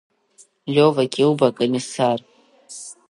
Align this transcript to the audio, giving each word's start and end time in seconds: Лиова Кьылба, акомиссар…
Лиова 0.73 1.05
Кьылба, 1.13 1.47
акомиссар… 1.51 2.19